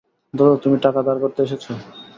[0.33, 1.63] দাদা, তুমি টাকা ধার করতে এসেছ?